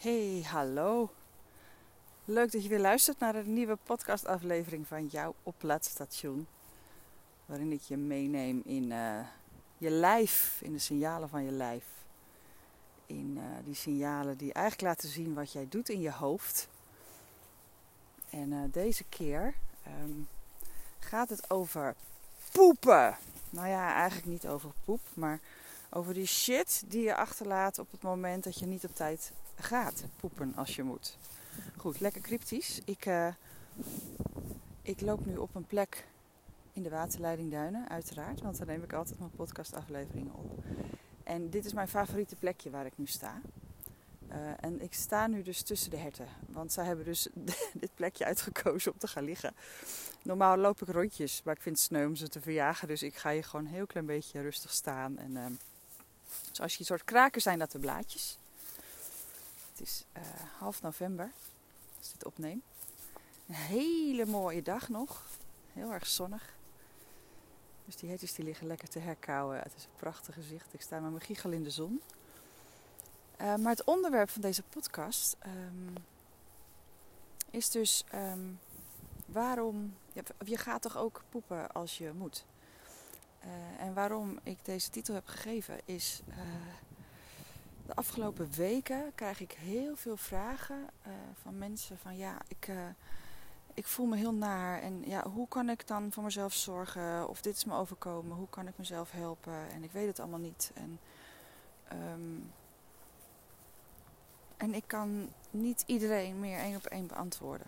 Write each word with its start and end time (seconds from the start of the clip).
Hey, 0.00 0.44
hallo. 0.46 1.10
Leuk 2.24 2.52
dat 2.52 2.62
je 2.62 2.68
weer 2.68 2.80
luistert 2.80 3.18
naar 3.18 3.34
een 3.34 3.52
nieuwe 3.52 3.78
podcastaflevering 3.84 4.86
van 4.86 5.06
jouw 5.06 5.34
oplaadstation. 5.42 6.46
Waarin 7.46 7.72
ik 7.72 7.80
je 7.80 7.96
meeneem 7.96 8.62
in 8.64 8.90
uh, 8.90 9.20
je 9.78 9.90
lijf, 9.90 10.60
in 10.62 10.72
de 10.72 10.78
signalen 10.78 11.28
van 11.28 11.44
je 11.44 11.50
lijf. 11.50 11.84
In 13.06 13.36
uh, 13.36 13.42
die 13.64 13.74
signalen 13.74 14.36
die 14.36 14.52
eigenlijk 14.52 14.86
laten 14.86 15.08
zien 15.08 15.34
wat 15.34 15.52
jij 15.52 15.66
doet 15.68 15.88
in 15.88 16.00
je 16.00 16.12
hoofd. 16.12 16.68
En 18.30 18.52
uh, 18.52 18.60
deze 18.72 19.04
keer 19.04 19.54
um, 20.02 20.28
gaat 20.98 21.28
het 21.28 21.50
over 21.50 21.94
poepen. 22.52 23.16
Nou 23.50 23.68
ja, 23.68 23.94
eigenlijk 23.94 24.26
niet 24.26 24.46
over 24.46 24.70
poep, 24.84 25.00
maar 25.14 25.40
over 25.90 26.14
die 26.14 26.26
shit 26.26 26.82
die 26.86 27.02
je 27.02 27.16
achterlaat 27.16 27.78
op 27.78 27.90
het 27.90 28.02
moment 28.02 28.44
dat 28.44 28.58
je 28.58 28.66
niet 28.66 28.84
op 28.84 28.94
tijd 28.94 29.32
gaat 29.62 30.04
poepen 30.16 30.54
als 30.56 30.76
je 30.76 30.82
moet. 30.82 31.16
Goed, 31.76 32.00
lekker 32.00 32.20
cryptisch. 32.20 32.80
Ik, 32.84 33.06
uh, 33.06 33.28
ik 34.82 35.00
loop 35.00 35.26
nu 35.26 35.36
op 35.36 35.54
een 35.54 35.66
plek 35.66 36.06
in 36.72 36.82
de 36.82 36.90
waterleiding 36.90 37.50
Duinen, 37.50 37.88
uiteraard. 37.88 38.40
Want 38.40 38.58
daar 38.58 38.66
neem 38.66 38.82
ik 38.82 38.92
altijd 38.92 39.18
mijn 39.18 39.30
podcastafleveringen 39.30 40.34
op. 40.34 40.64
En 41.24 41.50
dit 41.50 41.64
is 41.64 41.72
mijn 41.72 41.88
favoriete 41.88 42.36
plekje 42.36 42.70
waar 42.70 42.86
ik 42.86 42.98
nu 42.98 43.06
sta. 43.06 43.40
Uh, 44.28 44.36
en 44.60 44.82
ik 44.82 44.94
sta 44.94 45.26
nu 45.26 45.42
dus 45.42 45.62
tussen 45.62 45.90
de 45.90 45.96
herten. 45.96 46.28
Want 46.46 46.72
zij 46.72 46.84
hebben 46.84 47.04
dus 47.04 47.28
dit 47.72 47.90
plekje 47.94 48.24
uitgekozen 48.24 48.92
om 48.92 48.98
te 48.98 49.08
gaan 49.08 49.24
liggen. 49.24 49.54
Normaal 50.22 50.56
loop 50.56 50.82
ik 50.82 50.88
rondjes, 50.88 51.42
maar 51.44 51.54
ik 51.54 51.62
vind 51.62 51.76
het 51.76 51.84
sneu 51.84 52.06
om 52.06 52.16
ze 52.16 52.28
te 52.28 52.40
verjagen. 52.40 52.88
Dus 52.88 53.02
ik 53.02 53.16
ga 53.16 53.32
hier 53.32 53.44
gewoon 53.44 53.66
een 53.66 53.72
heel 53.72 53.86
klein 53.86 54.06
beetje 54.06 54.40
rustig 54.40 54.72
staan. 54.72 55.18
En 55.18 55.30
uh, 55.30 55.46
zoals 56.52 56.72
je 56.72 56.80
een 56.80 56.84
soort 56.84 57.04
kraken 57.04 57.40
zijn 57.40 57.58
dat 57.58 57.72
de 57.72 57.78
blaadjes. 57.78 58.38
Het 59.80 59.88
is 59.88 60.04
uh, 60.16 60.22
half 60.58 60.82
november 60.82 61.30
als 61.98 62.06
ik 62.06 62.12
dit 62.12 62.24
opneem. 62.24 62.62
Een 63.48 63.54
hele 63.54 64.26
mooie 64.26 64.62
dag 64.62 64.88
nog. 64.88 65.26
Heel 65.72 65.92
erg 65.92 66.06
zonnig. 66.06 66.54
Dus 67.84 67.96
die 67.96 68.10
hetjes 68.10 68.34
die 68.34 68.44
liggen 68.44 68.66
lekker 68.66 68.88
te 68.88 68.98
herkauwen. 68.98 69.58
Het 69.58 69.72
is 69.76 69.84
een 69.84 69.96
prachtig 69.96 70.34
gezicht. 70.34 70.74
Ik 70.74 70.80
sta 70.80 71.00
met 71.00 71.10
mijn 71.10 71.22
giegel 71.22 71.50
in 71.50 71.62
de 71.62 71.70
zon. 71.70 72.02
Uh, 73.40 73.54
maar 73.54 73.72
het 73.72 73.84
onderwerp 73.84 74.30
van 74.30 74.40
deze 74.40 74.62
podcast 74.62 75.36
um, 75.46 75.94
is 77.50 77.70
dus 77.70 78.04
um, 78.14 78.58
waarom. 79.26 79.94
Je, 80.44 80.56
gaat 80.56 80.82
toch 80.82 80.96
ook 80.96 81.22
poepen 81.28 81.72
als 81.72 81.98
je 81.98 82.12
moet? 82.12 82.44
Uh, 83.44 83.84
en 83.86 83.94
waarom 83.94 84.38
ik 84.42 84.64
deze 84.64 84.90
titel 84.90 85.14
heb 85.14 85.26
gegeven 85.26 85.80
is. 85.84 86.22
De 87.90 87.96
afgelopen 87.96 88.50
weken 88.50 89.12
krijg 89.14 89.40
ik 89.40 89.52
heel 89.52 89.96
veel 89.96 90.16
vragen 90.16 90.86
uh, 91.06 91.12
van 91.42 91.58
mensen 91.58 91.98
van 91.98 92.16
ja, 92.16 92.38
ik, 92.48 92.68
uh, 92.68 92.76
ik 93.74 93.86
voel 93.86 94.06
me 94.06 94.16
heel 94.16 94.34
naar 94.34 94.82
en 94.82 95.02
ja, 95.06 95.28
hoe 95.28 95.48
kan 95.48 95.68
ik 95.68 95.86
dan 95.86 96.12
voor 96.12 96.22
mezelf 96.22 96.54
zorgen 96.54 97.28
of 97.28 97.40
dit 97.40 97.56
is 97.56 97.64
me 97.64 97.74
overkomen, 97.74 98.36
hoe 98.36 98.48
kan 98.50 98.68
ik 98.68 98.78
mezelf 98.78 99.10
helpen 99.10 99.70
en 99.70 99.82
ik 99.82 99.92
weet 99.92 100.06
het 100.06 100.20
allemaal 100.20 100.38
niet. 100.38 100.72
En, 100.74 101.00
um, 102.12 102.52
en 104.56 104.74
ik 104.74 104.84
kan 104.86 105.28
niet 105.50 105.82
iedereen 105.86 106.40
meer 106.40 106.58
één 106.58 106.76
op 106.76 106.86
één 106.86 107.06
beantwoorden. 107.06 107.66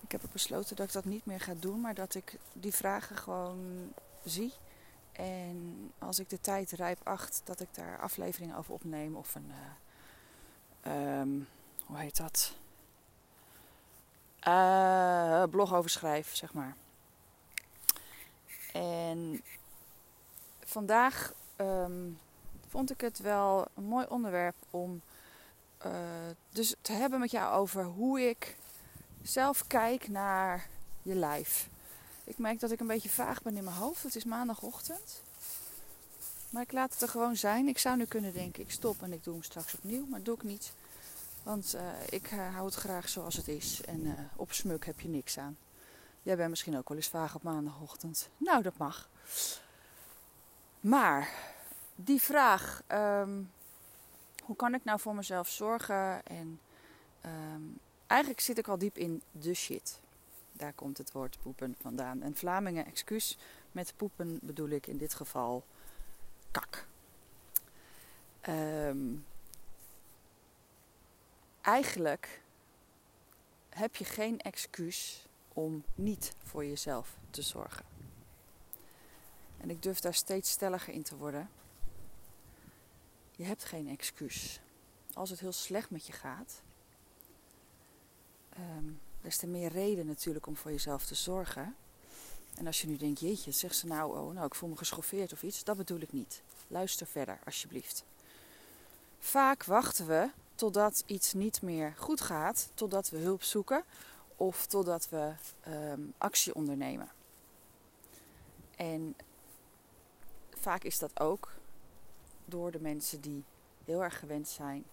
Ik 0.00 0.12
heb 0.12 0.22
besloten 0.32 0.76
dat 0.76 0.86
ik 0.86 0.92
dat 0.92 1.04
niet 1.04 1.26
meer 1.26 1.40
ga 1.40 1.54
doen, 1.58 1.80
maar 1.80 1.94
dat 1.94 2.14
ik 2.14 2.38
die 2.52 2.74
vragen 2.74 3.16
gewoon 3.16 3.92
zie 4.24 4.52
en 5.18 5.92
als 5.98 6.18
ik 6.18 6.28
de 6.28 6.40
tijd 6.40 6.70
rijp 6.70 7.00
acht, 7.02 7.40
dat 7.44 7.60
ik 7.60 7.68
daar 7.74 8.00
afleveringen 8.00 8.56
over 8.56 8.74
opneem 8.74 9.16
of 9.16 9.34
een, 9.34 9.52
uh, 10.86 11.20
um, 11.20 11.48
hoe 11.84 11.98
heet 11.98 12.16
dat? 12.16 12.54
Uh, 14.48 15.42
blog 15.50 15.74
over 15.74 15.90
schrijf, 15.90 16.34
zeg 16.34 16.52
maar. 16.52 16.76
En 18.72 19.42
vandaag 20.64 21.32
um, 21.56 22.18
vond 22.68 22.90
ik 22.90 23.00
het 23.00 23.18
wel 23.18 23.66
een 23.74 23.84
mooi 23.84 24.06
onderwerp 24.08 24.56
om 24.70 25.00
uh, 25.86 25.92
dus 26.50 26.74
te 26.80 26.92
hebben 26.92 27.20
met 27.20 27.30
jou 27.30 27.54
over 27.54 27.84
hoe 27.84 28.20
ik 28.20 28.56
zelf 29.22 29.66
kijk 29.66 30.08
naar 30.08 30.68
je 31.02 31.14
lijf. 31.14 31.68
Ik 32.28 32.38
merk 32.38 32.60
dat 32.60 32.70
ik 32.70 32.80
een 32.80 32.86
beetje 32.86 33.08
vaag 33.08 33.42
ben 33.42 33.56
in 33.56 33.64
mijn 33.64 33.76
hoofd. 33.76 34.02
Het 34.02 34.16
is 34.16 34.24
maandagochtend. 34.24 35.22
Maar 36.50 36.62
ik 36.62 36.72
laat 36.72 36.92
het 36.92 37.02
er 37.02 37.08
gewoon 37.08 37.36
zijn. 37.36 37.68
Ik 37.68 37.78
zou 37.78 37.96
nu 37.96 38.04
kunnen 38.04 38.32
denken, 38.32 38.62
ik 38.62 38.70
stop 38.70 39.02
en 39.02 39.12
ik 39.12 39.24
doe 39.24 39.34
hem 39.34 39.42
straks 39.42 39.74
opnieuw. 39.74 40.06
Maar 40.06 40.18
dat 40.18 40.24
doe 40.24 40.34
ik 40.34 40.42
niet. 40.42 40.72
Want 41.42 41.74
uh, 41.74 41.82
ik 42.08 42.32
uh, 42.32 42.54
hou 42.54 42.64
het 42.64 42.74
graag 42.74 43.08
zoals 43.08 43.36
het 43.36 43.48
is. 43.48 43.80
En 43.84 44.06
uh, 44.06 44.12
op 44.36 44.52
smuk 44.52 44.86
heb 44.86 45.00
je 45.00 45.08
niks 45.08 45.38
aan. 45.38 45.56
Jij 46.22 46.36
bent 46.36 46.50
misschien 46.50 46.76
ook 46.76 46.88
wel 46.88 46.96
eens 46.96 47.08
vaag 47.08 47.34
op 47.34 47.42
maandagochtend. 47.42 48.28
Nou, 48.36 48.62
dat 48.62 48.76
mag. 48.76 49.08
Maar 50.80 51.28
die 51.94 52.20
vraag, 52.22 52.82
um, 52.92 53.50
hoe 54.44 54.56
kan 54.56 54.74
ik 54.74 54.84
nou 54.84 55.00
voor 55.00 55.14
mezelf 55.14 55.48
zorgen? 55.48 56.26
En 56.26 56.60
um, 57.24 57.78
eigenlijk 58.06 58.40
zit 58.40 58.58
ik 58.58 58.68
al 58.68 58.78
diep 58.78 58.96
in 58.96 59.22
de 59.32 59.54
shit. 59.54 59.98
Daar 60.58 60.72
komt 60.72 60.98
het 60.98 61.12
woord 61.12 61.38
poepen 61.42 61.76
vandaan. 61.80 62.22
En 62.22 62.34
Vlamingen, 62.34 62.86
excuus, 62.86 63.38
met 63.72 63.92
poepen 63.96 64.38
bedoel 64.42 64.68
ik 64.68 64.86
in 64.86 64.96
dit 64.96 65.14
geval 65.14 65.64
kak. 66.50 66.86
Um, 68.48 69.26
eigenlijk 71.60 72.42
heb 73.68 73.96
je 73.96 74.04
geen 74.04 74.40
excuus 74.40 75.26
om 75.48 75.84
niet 75.94 76.34
voor 76.44 76.64
jezelf 76.64 77.16
te 77.30 77.42
zorgen. 77.42 77.84
En 79.58 79.70
ik 79.70 79.82
durf 79.82 80.00
daar 80.00 80.14
steeds 80.14 80.50
stelliger 80.50 80.94
in 80.94 81.02
te 81.02 81.16
worden. 81.16 81.50
Je 83.36 83.44
hebt 83.44 83.64
geen 83.64 83.88
excuus. 83.88 84.60
Als 85.12 85.30
het 85.30 85.40
heel 85.40 85.52
slecht 85.52 85.90
met 85.90 86.06
je 86.06 86.12
gaat, 86.12 86.62
um, 88.58 89.00
des 89.22 89.36
te 89.36 89.46
meer 89.46 89.72
reden 89.72 90.06
natuurlijk 90.06 90.46
om 90.46 90.56
voor 90.56 90.70
jezelf 90.70 91.04
te 91.04 91.14
zorgen. 91.14 91.76
En 92.54 92.66
als 92.66 92.80
je 92.80 92.86
nu 92.86 92.96
denkt, 92.96 93.20
jeetje, 93.20 93.50
zegt 93.50 93.76
ze 93.76 93.86
nou, 93.86 94.18
oh, 94.18 94.34
nou, 94.34 94.46
ik 94.46 94.54
voel 94.54 94.68
me 94.68 94.76
geschoffeerd 94.76 95.32
of 95.32 95.42
iets, 95.42 95.64
dat 95.64 95.76
bedoel 95.76 96.00
ik 96.00 96.12
niet. 96.12 96.42
Luister 96.68 97.06
verder, 97.06 97.38
alsjeblieft. 97.44 98.04
Vaak 99.18 99.64
wachten 99.64 100.06
we 100.06 100.30
totdat 100.54 101.02
iets 101.06 101.32
niet 101.32 101.62
meer 101.62 101.94
goed 101.96 102.20
gaat, 102.20 102.70
totdat 102.74 103.10
we 103.10 103.16
hulp 103.16 103.42
zoeken 103.42 103.84
of 104.36 104.66
totdat 104.66 105.08
we 105.08 105.32
um, 105.68 106.14
actie 106.18 106.54
ondernemen. 106.54 107.08
En 108.76 109.16
vaak 110.50 110.82
is 110.82 110.98
dat 110.98 111.20
ook 111.20 111.52
door 112.44 112.70
de 112.70 112.80
mensen 112.80 113.20
die 113.20 113.44
heel 113.84 114.02
erg 114.02 114.18
gewend 114.18 114.48
zijn 114.48 114.84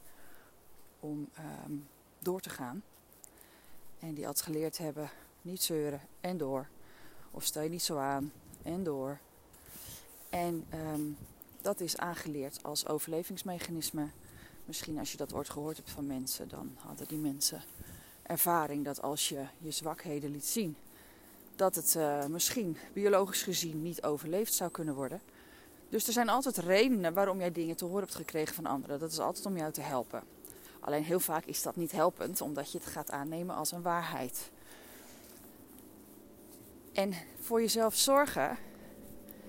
om 0.99 1.29
um, 1.65 1.87
door 2.19 2.39
te 2.39 2.49
gaan. 2.49 2.83
En 4.05 4.13
die 4.13 4.27
altijd 4.27 4.45
geleerd 4.45 4.77
hebben, 4.77 5.09
niet 5.41 5.61
zeuren 5.61 6.01
en 6.21 6.37
door. 6.37 6.67
Of 7.31 7.43
stel 7.43 7.61
je 7.61 7.69
niet 7.69 7.83
zo 7.83 7.97
aan 7.97 8.31
en 8.63 8.83
door. 8.83 9.19
En 10.29 10.65
um, 10.93 11.17
dat 11.61 11.79
is 11.79 11.97
aangeleerd 11.97 12.63
als 12.63 12.87
overlevingsmechanisme. 12.87 14.09
Misschien 14.65 14.99
als 14.99 15.11
je 15.11 15.17
dat 15.17 15.31
woord 15.31 15.49
gehoord 15.49 15.77
hebt 15.77 15.89
van 15.89 16.07
mensen, 16.07 16.47
dan 16.47 16.77
hadden 16.79 17.07
die 17.07 17.17
mensen 17.17 17.63
ervaring 18.23 18.85
dat 18.85 19.01
als 19.01 19.29
je 19.29 19.45
je 19.57 19.71
zwakheden 19.71 20.31
liet 20.31 20.45
zien, 20.45 20.75
dat 21.55 21.75
het 21.75 21.95
uh, 21.97 22.25
misschien 22.25 22.77
biologisch 22.93 23.43
gezien 23.43 23.81
niet 23.81 24.03
overleefd 24.03 24.53
zou 24.53 24.71
kunnen 24.71 24.95
worden. 24.95 25.21
Dus 25.89 26.07
er 26.07 26.13
zijn 26.13 26.29
altijd 26.29 26.57
redenen 26.57 27.13
waarom 27.13 27.39
jij 27.39 27.51
dingen 27.51 27.75
te 27.75 27.85
horen 27.85 28.03
hebt 28.03 28.15
gekregen 28.15 28.55
van 28.55 28.65
anderen. 28.65 28.99
Dat 28.99 29.11
is 29.11 29.19
altijd 29.19 29.45
om 29.45 29.57
jou 29.57 29.71
te 29.71 29.81
helpen. 29.81 30.34
Alleen 30.79 31.03
heel 31.03 31.19
vaak 31.19 31.45
is 31.45 31.61
dat 31.61 31.75
niet 31.75 31.91
helpend, 31.91 32.41
omdat 32.41 32.71
je 32.71 32.77
het 32.77 32.87
gaat 32.87 33.11
aannemen 33.11 33.55
als 33.55 33.71
een 33.71 33.81
waarheid. 33.81 34.51
En 36.93 37.13
voor 37.39 37.61
jezelf 37.61 37.95
zorgen 37.95 38.57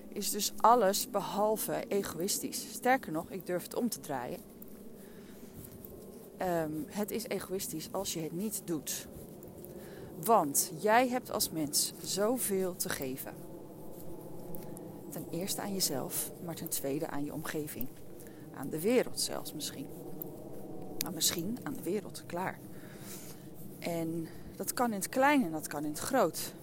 is 0.07 0.31
dus 0.31 0.53
alles 0.57 1.09
behalve 1.09 1.83
egoïstisch. 1.87 2.73
Sterker 2.73 3.11
nog, 3.11 3.29
ik 3.29 3.45
durf 3.45 3.63
het 3.63 3.75
om 3.75 3.89
te 3.89 3.99
draaien. 3.99 4.39
Um, 6.41 6.85
het 6.89 7.11
is 7.11 7.27
egoïstisch 7.27 7.89
als 7.91 8.13
je 8.13 8.21
het 8.21 8.31
niet 8.31 8.61
doet. 8.65 9.07
Want 10.23 10.71
jij 10.79 11.07
hebt 11.07 11.31
als 11.31 11.49
mens 11.49 11.93
zoveel 12.01 12.75
te 12.75 12.89
geven. 12.89 13.33
Ten 15.09 15.27
eerste 15.31 15.61
aan 15.61 15.73
jezelf, 15.73 16.31
maar 16.43 16.55
ten 16.55 16.69
tweede 16.69 17.07
aan 17.07 17.25
je 17.25 17.33
omgeving. 17.33 17.87
Aan 18.53 18.69
de 18.69 18.81
wereld 18.81 19.19
zelfs 19.19 19.53
misschien. 19.53 19.87
Nou, 21.07 21.19
misschien 21.19 21.57
aan 21.63 21.73
de 21.73 21.83
wereld, 21.83 22.23
klaar. 22.25 22.59
En 23.79 24.27
dat 24.55 24.73
kan 24.73 24.87
in 24.87 24.99
het 24.99 25.09
klein 25.09 25.43
en 25.43 25.51
dat 25.51 25.67
kan 25.67 25.83
in 25.83 25.89
het 25.89 25.99
groot. 25.99 26.53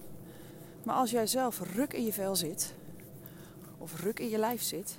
Maar 0.83 0.95
als 0.95 1.11
jij 1.11 1.27
zelf 1.27 1.59
ruk 1.59 1.93
in 1.93 2.05
je 2.05 2.13
vel 2.13 2.35
zit, 2.35 2.73
of 3.77 4.01
ruk 4.01 4.19
in 4.19 4.29
je 4.29 4.37
lijf 4.37 4.61
zit, 4.61 4.97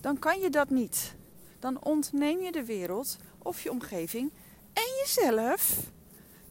dan 0.00 0.18
kan 0.18 0.40
je 0.40 0.50
dat 0.50 0.70
niet. 0.70 1.14
dan 1.58 1.84
ontneem 1.84 2.40
je 2.40 2.52
de 2.52 2.64
wereld 2.64 3.16
of 3.38 3.62
je 3.62 3.70
omgeving 3.70 4.30
en 4.72 4.86
jezelf 4.98 5.90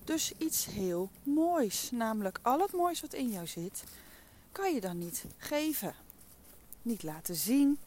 dus 0.03 0.33
iets 0.37 0.65
heel 0.65 1.09
moois. 1.23 1.91
Namelijk 1.91 2.39
al 2.41 2.59
het 2.59 2.71
moois 2.71 3.01
wat 3.01 3.13
in 3.13 3.29
jou 3.29 3.47
zit, 3.47 3.83
kan 4.51 4.73
je 4.73 4.81
dan 4.81 4.97
niet 4.97 5.25
geven. 5.37 5.95
Niet 6.81 7.03
laten 7.03 7.35
zien, 7.35 7.79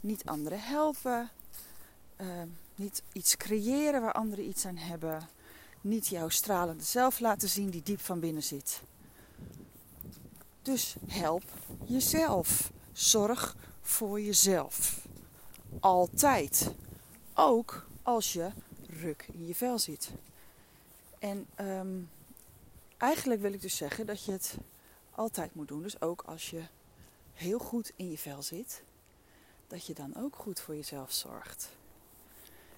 niet 0.00 0.24
anderen 0.24 0.60
helpen, 0.60 1.30
uh, 2.20 2.42
niet 2.82 3.02
iets 3.12 3.36
creëren 3.36 4.00
waar 4.00 4.12
anderen 4.12 4.48
iets 4.48 4.66
aan 4.66 4.76
hebben, 4.76 5.28
niet 5.80 6.06
jouw 6.06 6.28
stralende 6.28 6.82
zelf 6.84 7.20
laten 7.20 7.48
zien 7.48 7.70
die 7.70 7.82
diep 7.82 8.00
van 8.00 8.20
binnen 8.20 8.42
zit. 8.42 8.80
Dus 10.62 10.96
help 11.06 11.42
jezelf. 11.84 12.70
Zorg 12.92 13.56
voor 13.80 14.20
jezelf. 14.20 15.06
Altijd. 15.80 16.70
Ook 17.34 17.86
als 18.02 18.32
je 18.32 18.50
ruk 18.88 19.26
in 19.32 19.46
je 19.46 19.54
vel 19.54 19.78
zit. 19.78 20.10
En 21.18 21.46
um, 21.60 22.10
eigenlijk 22.96 23.40
wil 23.40 23.52
ik 23.52 23.60
dus 23.60 23.76
zeggen 23.76 24.06
dat 24.06 24.24
je 24.24 24.32
het 24.32 24.56
altijd 25.10 25.54
moet 25.54 25.68
doen. 25.68 25.82
Dus 25.82 26.00
ook 26.00 26.22
als 26.26 26.50
je 26.50 26.62
heel 27.32 27.58
goed 27.58 27.92
in 27.96 28.10
je 28.10 28.18
vel 28.18 28.42
zit, 28.42 28.82
dat 29.66 29.86
je 29.86 29.94
dan 29.94 30.16
ook 30.16 30.36
goed 30.36 30.60
voor 30.60 30.76
jezelf 30.76 31.12
zorgt. 31.12 31.70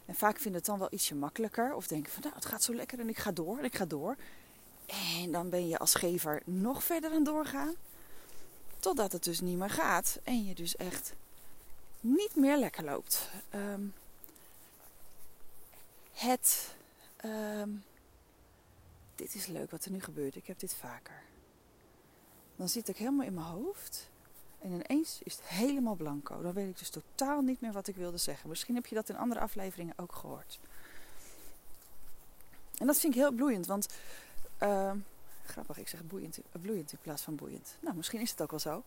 En 0.07 0.15
vaak 0.15 0.39
vind 0.39 0.55
het 0.55 0.65
dan 0.65 0.79
wel 0.79 0.89
ietsje 0.91 1.15
makkelijker. 1.15 1.75
Of 1.75 1.87
denken 1.87 2.13
van 2.13 2.23
nou, 2.23 2.35
het 2.35 2.47
gaat 2.47 2.63
zo 2.63 2.75
lekker 2.75 3.01
en 3.01 3.09
ik 3.09 3.19
ga 3.19 3.33
door 3.33 3.59
en 3.59 3.65
ik 3.65 3.77
ga 3.77 3.85
door. 3.85 4.17
En 4.87 5.33
dan 5.33 5.51
ben 5.51 5.69
je 5.69 5.79
als 5.79 5.95
gever 5.95 6.43
nog 6.45 6.85
verder 6.85 7.13
aan 7.13 7.25
doorgaan. 7.25 7.75
Totdat 8.79 9.13
het 9.13 9.25
dus 9.25 9.41
niet 9.41 9.59
meer 9.59 9.71
gaat. 9.71 10.19
En 10.25 10.45
je 10.45 10.55
dus 10.55 10.77
echt 10.77 11.15
niet 12.01 12.37
meer 12.37 12.59
lekker 12.59 12.85
loopt. 12.85 13.31
Um, 13.55 13.95
het. 16.13 16.75
Um, 17.25 17.85
dit 19.15 19.35
is 19.35 19.47
leuk 19.47 19.71
wat 19.71 19.85
er 19.85 19.91
nu 19.91 20.01
gebeurt. 20.01 20.37
Ik 20.37 20.47
heb 20.47 20.59
dit 20.59 20.75
vaker. 20.75 21.23
Dan 22.57 22.69
zit 22.69 22.89
ik 22.89 22.97
helemaal 22.97 23.27
in 23.27 23.35
mijn 23.35 23.47
hoofd. 23.47 24.11
En 24.65 24.73
ineens 24.73 25.21
is 25.23 25.33
het 25.33 25.45
helemaal 25.47 25.95
blanco. 25.95 26.43
Dan 26.43 26.53
weet 26.53 26.69
ik 26.69 26.79
dus 26.79 26.91
totaal 26.91 27.41
niet 27.41 27.61
meer 27.61 27.73
wat 27.73 27.87
ik 27.87 27.97
wilde 27.97 28.17
zeggen. 28.17 28.49
Misschien 28.49 28.75
heb 28.75 28.87
je 28.87 28.95
dat 28.95 29.09
in 29.09 29.17
andere 29.17 29.41
afleveringen 29.41 29.95
ook 29.97 30.15
gehoord. 30.15 30.59
En 32.79 32.87
dat 32.87 32.99
vind 32.99 33.15
ik 33.15 33.21
heel 33.21 33.33
bloeiend, 33.33 33.67
want 33.67 33.89
uh, 34.63 34.93
grappig, 35.47 35.79
ik 35.79 35.89
zeg 35.89 36.01
bloeiend 36.61 36.93
in 36.93 36.99
plaats 37.03 37.23
van 37.23 37.37
boeiend. 37.37 37.77
Nou, 37.81 37.97
misschien 37.97 38.21
is 38.21 38.31
het 38.31 38.43
ook 38.43 38.51
wel 38.51 38.61
zo. 38.61 38.83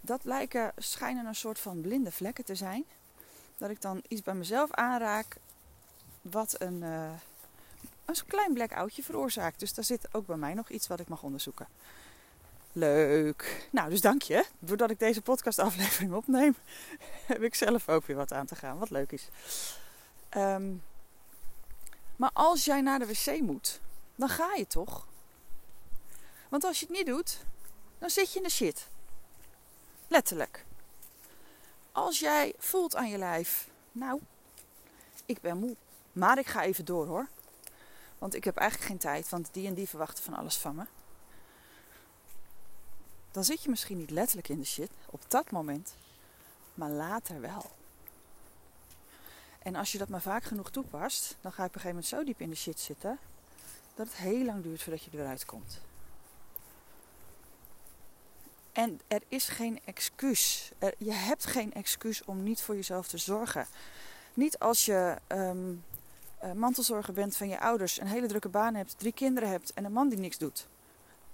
Dat 0.00 0.24
lijken, 0.24 0.72
schijnen 0.76 1.26
een 1.26 1.34
soort 1.34 1.58
van 1.58 1.80
blinde 1.80 2.12
vlekken 2.12 2.44
te 2.44 2.54
zijn. 2.54 2.84
Dat 3.56 3.70
ik 3.70 3.80
dan 3.80 4.02
iets 4.08 4.22
bij 4.22 4.34
mezelf 4.34 4.70
aanraak 4.70 5.36
wat 6.20 6.60
een, 6.60 6.82
uh, 6.82 7.10
een 8.04 8.14
klein 8.26 8.52
blackoutje 8.52 9.02
veroorzaakt. 9.02 9.60
Dus 9.60 9.74
daar 9.74 9.84
zit 9.84 10.14
ook 10.14 10.26
bij 10.26 10.36
mij 10.36 10.54
nog 10.54 10.68
iets 10.68 10.86
wat 10.86 11.00
ik 11.00 11.08
mag 11.08 11.22
onderzoeken. 11.22 11.66
Leuk. 12.72 13.68
Nou, 13.70 13.90
dus 13.90 14.00
dank 14.00 14.22
je. 14.22 14.44
Doordat 14.58 14.90
ik 14.90 14.98
deze 14.98 15.22
podcastaflevering 15.22 16.12
opneem, 16.12 16.56
heb 17.26 17.42
ik 17.42 17.54
zelf 17.54 17.88
ook 17.88 18.06
weer 18.06 18.16
wat 18.16 18.32
aan 18.32 18.46
te 18.46 18.54
gaan. 18.54 18.78
Wat 18.78 18.90
leuk 18.90 19.12
is. 19.12 19.28
Um, 20.36 20.82
maar 22.16 22.30
als 22.32 22.64
jij 22.64 22.80
naar 22.80 22.98
de 22.98 23.06
wc 23.06 23.40
moet, 23.40 23.80
dan 24.14 24.28
ga 24.28 24.54
je 24.54 24.66
toch? 24.66 25.06
Want 26.48 26.64
als 26.64 26.80
je 26.80 26.86
het 26.86 26.94
niet 26.94 27.06
doet, 27.06 27.38
dan 27.98 28.10
zit 28.10 28.32
je 28.32 28.38
in 28.38 28.44
de 28.44 28.50
shit. 28.50 28.88
Letterlijk. 30.08 30.64
Als 31.92 32.18
jij 32.18 32.54
voelt 32.58 32.96
aan 32.96 33.08
je 33.08 33.18
lijf, 33.18 33.68
nou, 33.92 34.20
ik 35.26 35.40
ben 35.40 35.58
moe, 35.58 35.76
maar 36.12 36.38
ik 36.38 36.46
ga 36.46 36.62
even 36.62 36.84
door 36.84 37.06
hoor. 37.06 37.28
Want 38.18 38.34
ik 38.34 38.44
heb 38.44 38.56
eigenlijk 38.56 38.90
geen 38.90 38.98
tijd, 38.98 39.28
want 39.28 39.48
die 39.52 39.66
en 39.66 39.74
die 39.74 39.88
verwachten 39.88 40.24
van 40.24 40.34
alles 40.34 40.56
van 40.56 40.74
me 40.74 40.84
dan 43.30 43.44
zit 43.44 43.62
je 43.62 43.70
misschien 43.70 43.98
niet 43.98 44.10
letterlijk 44.10 44.48
in 44.48 44.58
de 44.58 44.64
shit 44.64 44.90
op 45.10 45.20
dat 45.28 45.50
moment, 45.50 45.94
maar 46.74 46.90
later 46.90 47.40
wel. 47.40 47.70
En 49.58 49.74
als 49.74 49.92
je 49.92 49.98
dat 49.98 50.08
maar 50.08 50.20
vaak 50.20 50.44
genoeg 50.44 50.70
toepast, 50.70 51.36
dan 51.40 51.52
ga 51.52 51.62
je 51.62 51.68
op 51.68 51.74
een 51.74 51.80
gegeven 51.80 51.88
moment 51.88 52.06
zo 52.06 52.24
diep 52.24 52.40
in 52.40 52.50
de 52.50 52.56
shit 52.56 52.80
zitten 52.80 53.18
dat 53.94 54.06
het 54.06 54.16
heel 54.16 54.44
lang 54.44 54.62
duurt 54.62 54.82
voordat 54.82 55.02
je 55.02 55.10
eruit 55.12 55.44
komt. 55.44 55.80
En 58.72 59.00
er 59.08 59.22
is 59.28 59.48
geen 59.48 59.80
excuus. 59.84 60.70
Je 60.98 61.12
hebt 61.12 61.46
geen 61.46 61.72
excuus 61.72 62.24
om 62.24 62.42
niet 62.42 62.60
voor 62.60 62.74
jezelf 62.74 63.08
te 63.08 63.18
zorgen. 63.18 63.66
Niet 64.34 64.58
als 64.58 64.84
je 64.84 65.16
um, 65.28 65.84
mantelzorger 66.54 67.14
bent 67.14 67.36
van 67.36 67.48
je 67.48 67.60
ouders, 67.60 68.00
een 68.00 68.06
hele 68.06 68.26
drukke 68.26 68.48
baan 68.48 68.74
hebt, 68.74 68.98
drie 68.98 69.12
kinderen 69.12 69.48
hebt 69.48 69.72
en 69.72 69.84
een 69.84 69.92
man 69.92 70.08
die 70.08 70.18
niks 70.18 70.38
doet. 70.38 70.66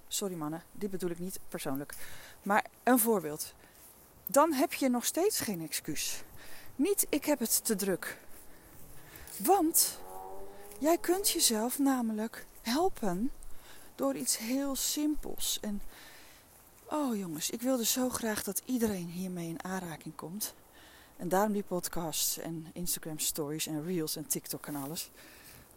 Sorry 0.07 0.35
mannen, 0.35 0.63
dit 0.71 0.89
bedoel 0.89 1.09
ik 1.09 1.19
niet 1.19 1.39
persoonlijk. 1.49 1.93
Maar 2.43 2.65
een 2.83 2.99
voorbeeld. 2.99 3.53
Dan 4.27 4.53
heb 4.53 4.73
je 4.73 4.89
nog 4.89 5.05
steeds 5.05 5.39
geen 5.39 5.61
excuus. 5.61 6.23
Niet 6.75 7.07
ik 7.09 7.25
heb 7.25 7.39
het 7.39 7.65
te 7.65 7.75
druk. 7.75 8.17
Want 9.37 9.99
jij 10.79 10.97
kunt 10.97 11.29
jezelf 11.29 11.79
namelijk 11.79 12.45
helpen 12.61 13.31
door 13.95 14.15
iets 14.15 14.37
heel 14.37 14.75
simpels. 14.75 15.59
En 15.61 15.81
oh 16.85 17.17
jongens, 17.17 17.49
ik 17.49 17.61
wilde 17.61 17.85
zo 17.85 18.09
graag 18.09 18.43
dat 18.43 18.61
iedereen 18.65 19.07
hiermee 19.07 19.49
in 19.49 19.63
aanraking 19.63 20.15
komt. 20.15 20.53
En 21.17 21.29
daarom 21.29 21.53
die 21.53 21.63
podcasts 21.63 22.37
en 22.37 22.67
Instagram 22.73 23.19
stories 23.19 23.67
en 23.67 23.83
reels 23.83 24.15
en 24.15 24.27
TikTok 24.27 24.67
en 24.67 24.75
alles. 24.75 25.11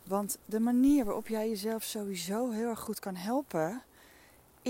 Want 0.04 0.38
de 0.44 0.60
manier 0.60 1.04
waarop 1.04 1.28
jij 1.28 1.48
jezelf 1.48 1.82
sowieso 1.82 2.50
heel 2.50 2.68
erg 2.68 2.80
goed 2.80 2.98
kan 2.98 3.14
helpen, 3.14 3.82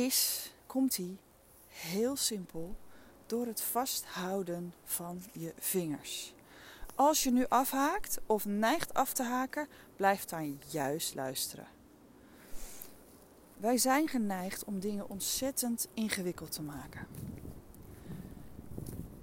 is, 0.04 0.52
komt 0.66 0.96
hij 0.96 1.16
heel 1.68 2.16
simpel, 2.16 2.76
door 3.26 3.46
het 3.46 3.60
vasthouden 3.60 4.74
van 4.84 5.22
je 5.32 5.52
vingers. 5.58 6.34
Als 6.94 7.22
je 7.22 7.30
nu 7.30 7.46
afhaakt 7.48 8.18
of 8.26 8.44
neigt 8.44 8.94
af 8.94 9.12
te 9.12 9.22
haken, 9.22 9.68
blijf 9.96 10.24
dan 10.24 10.58
juist 10.66 11.14
luisteren. 11.14 11.66
Wij 13.56 13.78
zijn 13.78 14.08
geneigd 14.08 14.64
om 14.64 14.80
dingen 14.80 15.08
ontzettend 15.08 15.88
ingewikkeld 15.94 16.52
te 16.52 16.62
maken. 16.62 17.06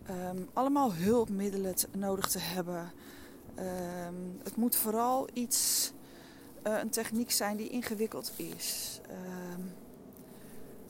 Ehm, 0.05 0.41
allemaal 0.53 0.93
hulpmiddelen 0.93 1.75
nodig 1.91 2.27
te 2.27 2.39
hebben. 2.39 2.91
Ehm, 3.55 4.15
het 4.43 4.55
moet 4.55 4.75
vooral 4.75 5.27
iets, 5.33 5.91
uh, 6.67 6.79
een 6.79 6.89
techniek 6.89 7.31
zijn 7.31 7.57
die 7.57 7.69
ingewikkeld 7.69 8.31
is. 8.35 8.99
Ehm, 9.09 9.61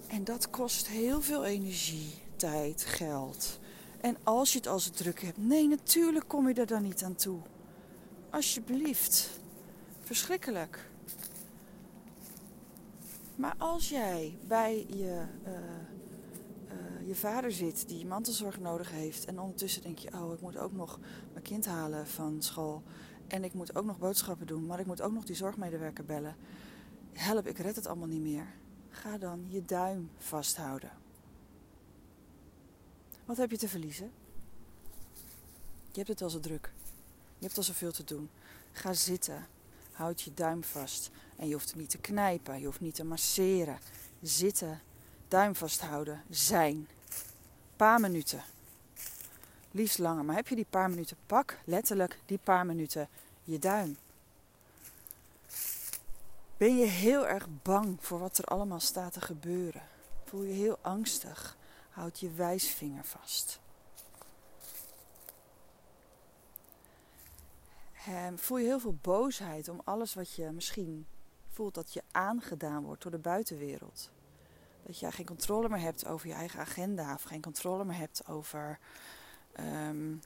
en 0.07 0.23
dat 0.23 0.49
kost 0.49 0.87
heel 0.87 1.21
veel 1.21 1.45
energie, 1.45 2.13
tijd, 2.35 2.85
geld. 2.85 3.59
En 4.01 4.17
als 4.23 4.51
je 4.51 4.57
het 4.57 4.67
als 4.67 4.89
druk 4.89 5.21
hebt, 5.21 5.37
nee, 5.37 5.67
natuurlijk 5.67 6.27
kom 6.27 6.47
je 6.47 6.53
er 6.53 6.65
dan 6.65 6.83
niet 6.83 7.03
aan 7.03 7.15
toe. 7.15 7.39
Alsjeblieft. 8.29 9.39
Verschrikkelijk. 9.99 10.89
Maar 13.35 13.55
als 13.57 13.89
jij 13.89 14.37
bij 14.47 14.85
je, 14.89 15.25
uh, 15.47 15.51
uh, 15.51 17.07
je 17.07 17.15
vader 17.15 17.51
zit 17.51 17.87
die 17.87 18.05
mantelzorg 18.05 18.59
nodig 18.59 18.91
heeft. 18.91 19.25
En 19.25 19.39
ondertussen 19.39 19.81
denk 19.81 19.97
je, 19.97 20.13
oh, 20.13 20.33
ik 20.33 20.41
moet 20.41 20.57
ook 20.57 20.73
nog 20.73 20.99
mijn 21.31 21.43
kind 21.43 21.65
halen 21.65 22.07
van 22.07 22.41
school. 22.41 22.83
En 23.27 23.43
ik 23.43 23.53
moet 23.53 23.75
ook 23.75 23.85
nog 23.85 23.97
boodschappen 23.97 24.47
doen. 24.47 24.65
Maar 24.65 24.79
ik 24.79 24.85
moet 24.85 25.01
ook 25.01 25.13
nog 25.13 25.23
die 25.23 25.35
zorgmedewerker 25.35 26.05
bellen. 26.05 26.35
Help, 27.13 27.47
ik 27.47 27.57
red 27.57 27.75
het 27.75 27.87
allemaal 27.87 28.07
niet 28.07 28.21
meer 28.21 28.47
ga 28.95 29.17
dan 29.17 29.45
je 29.49 29.65
duim 29.65 30.09
vasthouden. 30.17 30.91
Wat 33.25 33.37
heb 33.37 33.51
je 33.51 33.57
te 33.57 33.67
verliezen? 33.67 34.11
Je 35.91 35.97
hebt 36.01 36.07
het 36.07 36.21
al 36.21 36.29
zo 36.29 36.39
druk. 36.39 36.71
Je 37.37 37.45
hebt 37.45 37.57
al 37.57 37.63
zoveel 37.63 37.91
te 37.91 38.03
doen. 38.03 38.29
Ga 38.71 38.93
zitten. 38.93 39.47
Houd 39.91 40.21
je 40.21 40.33
duim 40.33 40.63
vast. 40.63 41.11
En 41.35 41.47
je 41.47 41.53
hoeft 41.53 41.75
niet 41.75 41.89
te 41.89 41.97
knijpen. 41.97 42.59
Je 42.59 42.65
hoeft 42.65 42.79
niet 42.79 42.95
te 42.95 43.03
masseren. 43.03 43.79
Zitten. 44.21 44.81
Duim 45.27 45.55
vasthouden. 45.55 46.23
Zijn. 46.29 46.87
Paar 47.75 47.99
minuten. 47.99 48.43
Liefst 49.71 49.97
langer. 49.97 50.25
Maar 50.25 50.35
heb 50.35 50.47
je 50.47 50.55
die 50.55 50.67
paar 50.69 50.89
minuten? 50.89 51.17
Pak 51.25 51.59
letterlijk 51.65 52.19
die 52.25 52.39
paar 52.43 52.65
minuten 52.65 53.09
je 53.43 53.59
duim. 53.59 53.97
Ben 56.57 56.77
je 56.77 56.85
heel 56.85 57.27
erg 57.27 57.47
bang 57.61 57.97
voor 57.99 58.19
wat 58.19 58.37
er 58.37 58.45
allemaal 58.45 58.79
staat 58.79 59.13
te 59.13 59.21
gebeuren? 59.21 59.81
Voel 60.23 60.43
je 60.43 60.53
heel 60.53 60.77
angstig? 60.81 61.57
Houd 61.89 62.19
je 62.19 62.31
wijsvinger 62.31 63.03
vast. 63.03 63.59
En 68.05 68.39
voel 68.39 68.57
je 68.57 68.65
heel 68.65 68.79
veel 68.79 68.97
boosheid 69.01 69.69
om 69.69 69.81
alles 69.83 70.13
wat 70.13 70.35
je 70.35 70.51
misschien 70.51 71.07
voelt 71.49 71.73
dat 71.73 71.93
je 71.93 72.03
aangedaan 72.11 72.83
wordt 72.83 73.01
door 73.01 73.11
de 73.11 73.17
buitenwereld. 73.17 74.09
Dat 74.85 74.99
je 74.99 75.11
geen 75.11 75.25
controle 75.25 75.69
meer 75.69 75.79
hebt 75.79 76.05
over 76.05 76.27
je 76.27 76.33
eigen 76.33 76.59
agenda 76.59 77.13
of 77.13 77.23
geen 77.23 77.41
controle 77.41 77.85
meer 77.85 77.97
hebt 77.97 78.27
over 78.27 78.79
um, 79.59 80.21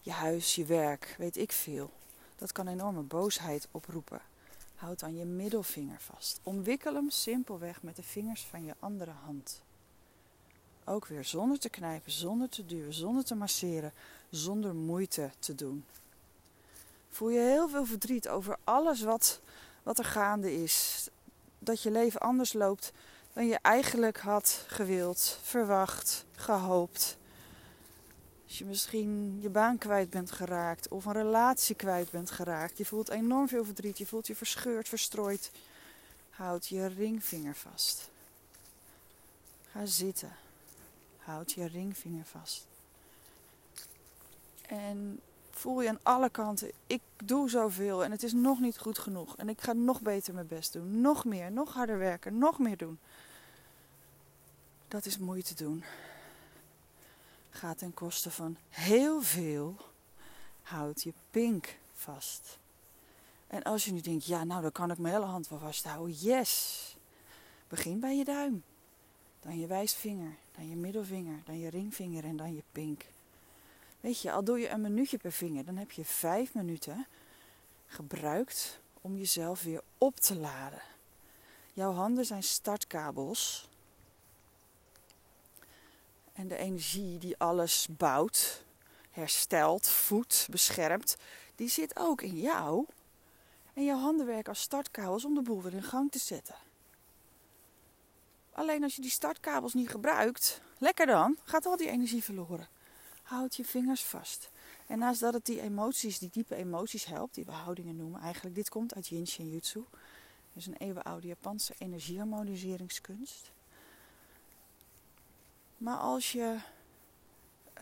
je 0.00 0.12
huis, 0.12 0.54
je 0.54 0.64
werk, 0.64 1.14
weet 1.18 1.36
ik 1.36 1.52
veel. 1.52 1.90
Dat 2.36 2.52
kan 2.52 2.68
enorme 2.68 3.02
boosheid 3.02 3.68
oproepen. 3.70 4.20
Houd 4.78 4.98
dan 4.98 5.16
je 5.16 5.24
middelvinger 5.24 6.00
vast. 6.00 6.40
Omwikkel 6.42 6.94
hem 6.94 7.10
simpelweg 7.10 7.82
met 7.82 7.96
de 7.96 8.02
vingers 8.02 8.44
van 8.44 8.64
je 8.64 8.74
andere 8.78 9.10
hand. 9.10 9.62
Ook 10.84 11.06
weer 11.06 11.24
zonder 11.24 11.58
te 11.58 11.68
knijpen, 11.68 12.12
zonder 12.12 12.48
te 12.48 12.66
duwen, 12.66 12.94
zonder 12.94 13.24
te 13.24 13.34
masseren, 13.34 13.92
zonder 14.30 14.74
moeite 14.74 15.30
te 15.38 15.54
doen. 15.54 15.84
Voel 17.10 17.28
je 17.28 17.40
heel 17.40 17.68
veel 17.68 17.86
verdriet 17.86 18.28
over 18.28 18.56
alles 18.64 19.02
wat, 19.02 19.40
wat 19.82 19.98
er 19.98 20.04
gaande 20.04 20.62
is. 20.62 21.08
Dat 21.58 21.82
je 21.82 21.90
leven 21.90 22.20
anders 22.20 22.52
loopt 22.52 22.92
dan 23.32 23.46
je 23.46 23.58
eigenlijk 23.62 24.18
had 24.18 24.64
gewild, 24.66 25.38
verwacht, 25.42 26.24
gehoopt. 26.36 27.16
Als 28.48 28.58
je 28.58 28.64
misschien 28.64 29.38
je 29.40 29.48
baan 29.48 29.78
kwijt 29.78 30.10
bent 30.10 30.30
geraakt 30.30 30.88
of 30.88 31.04
een 31.04 31.12
relatie 31.12 31.74
kwijt 31.74 32.10
bent 32.10 32.30
geraakt. 32.30 32.78
Je 32.78 32.84
voelt 32.84 33.08
enorm 33.08 33.48
veel 33.48 33.64
verdriet. 33.64 33.98
Je 33.98 34.06
voelt 34.06 34.26
je 34.26 34.36
verscheurd, 34.36 34.88
verstrooid. 34.88 35.50
Houd 36.30 36.66
je 36.66 36.86
ringvinger 36.86 37.54
vast. 37.54 38.10
Ga 39.70 39.86
zitten. 39.86 40.32
Houd 41.18 41.52
je 41.52 41.66
ringvinger 41.66 42.24
vast. 42.24 42.66
En 44.66 45.20
voel 45.50 45.82
je 45.82 45.88
aan 45.88 46.00
alle 46.02 46.30
kanten, 46.30 46.70
ik 46.86 47.00
doe 47.24 47.50
zoveel 47.50 48.04
en 48.04 48.10
het 48.10 48.22
is 48.22 48.32
nog 48.32 48.60
niet 48.60 48.78
goed 48.78 48.98
genoeg. 48.98 49.36
En 49.36 49.48
ik 49.48 49.60
ga 49.60 49.72
nog 49.72 50.00
beter 50.00 50.34
mijn 50.34 50.46
best 50.46 50.72
doen. 50.72 51.00
Nog 51.00 51.24
meer, 51.24 51.52
nog 51.52 51.72
harder 51.72 51.98
werken, 51.98 52.38
nog 52.38 52.58
meer 52.58 52.76
doen. 52.76 52.98
Dat 54.88 55.06
is 55.06 55.18
moeite 55.18 55.54
doen 55.54 55.84
gaat 57.58 57.78
ten 57.78 57.94
koste 57.94 58.30
van 58.30 58.56
heel 58.68 59.22
veel, 59.22 59.76
houd 60.62 61.02
je 61.02 61.12
pink 61.30 61.78
vast. 61.92 62.58
En 63.46 63.62
als 63.62 63.84
je 63.84 63.92
nu 63.92 64.00
denkt, 64.00 64.26
ja 64.26 64.44
nou 64.44 64.62
dan 64.62 64.72
kan 64.72 64.90
ik 64.90 64.98
mijn 64.98 65.14
hele 65.14 65.26
hand 65.26 65.48
wel 65.48 65.58
vasthouden. 65.58 66.14
Yes! 66.14 66.96
Begin 67.68 68.00
bij 68.00 68.16
je 68.16 68.24
duim. 68.24 68.62
Dan 69.40 69.58
je 69.58 69.66
wijsvinger, 69.66 70.36
dan 70.56 70.68
je 70.68 70.76
middelvinger, 70.76 71.42
dan 71.44 71.58
je 71.58 71.70
ringvinger 71.70 72.24
en 72.24 72.36
dan 72.36 72.54
je 72.54 72.62
pink. 72.72 73.04
Weet 74.00 74.20
je, 74.20 74.32
al 74.32 74.44
doe 74.44 74.58
je 74.58 74.68
een 74.68 74.80
minuutje 74.80 75.18
per 75.18 75.32
vinger, 75.32 75.64
dan 75.64 75.76
heb 75.76 75.90
je 75.90 76.04
vijf 76.04 76.54
minuten 76.54 77.06
gebruikt 77.86 78.80
om 79.00 79.16
jezelf 79.16 79.62
weer 79.62 79.82
op 79.98 80.16
te 80.16 80.34
laden. 80.36 80.82
Jouw 81.72 81.92
handen 81.92 82.24
zijn 82.24 82.42
startkabels 82.42 83.68
en 86.38 86.48
de 86.48 86.56
energie 86.56 87.18
die 87.18 87.38
alles 87.38 87.86
bouwt, 87.90 88.64
herstelt, 89.10 89.88
voedt, 89.88 90.46
beschermt, 90.50 91.16
die 91.56 91.68
zit 91.68 91.96
ook 91.98 92.22
in 92.22 92.40
jou. 92.40 92.86
En 93.72 93.84
jouw 93.84 93.98
handen 93.98 94.26
werken 94.26 94.48
als 94.48 94.60
startkabels 94.60 95.24
om 95.24 95.34
de 95.34 95.42
boel 95.42 95.62
weer 95.62 95.74
in 95.74 95.82
gang 95.82 96.10
te 96.10 96.18
zetten. 96.18 96.54
Alleen 98.52 98.82
als 98.82 98.96
je 98.96 99.02
die 99.02 99.10
startkabels 99.10 99.74
niet 99.74 99.90
gebruikt, 99.90 100.60
lekker 100.78 101.06
dan, 101.06 101.36
gaat 101.44 101.66
al 101.66 101.76
die 101.76 101.90
energie 101.90 102.22
verloren. 102.24 102.68
Houd 103.22 103.56
je 103.56 103.64
vingers 103.64 104.04
vast. 104.04 104.50
En 104.86 104.98
naast 104.98 105.20
dat 105.20 105.34
het 105.34 105.46
die 105.46 105.60
emoties, 105.60 106.18
die 106.18 106.30
diepe 106.32 106.54
emoties 106.54 107.04
helpt, 107.04 107.34
die 107.34 107.44
we 107.44 107.52
houdingen 107.52 107.96
noemen, 107.96 108.20
eigenlijk 108.20 108.54
dit 108.54 108.68
komt 108.68 108.94
uit 108.94 109.08
Yin 109.08 109.26
Shin 109.26 109.50
Jutsu. 109.50 109.84
Dat 110.52 110.62
is 110.62 110.66
een 110.66 110.76
eeuwenoude 110.76 111.26
Japanse 111.26 111.74
energieharmoniseringskunst. 111.78 113.50
Maar 115.78 115.96
als 115.96 116.32
je 116.32 116.58